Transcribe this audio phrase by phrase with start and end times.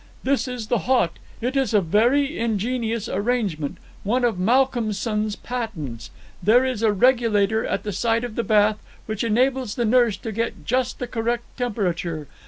[0.23, 1.19] "This is the hot.
[1.41, 6.09] It is a very ingenious arrangement, one of Malcolmson's patents.
[6.41, 10.31] There is a regulator at the side of the bath which enables the nurse to
[10.31, 12.27] get just the correct temperature.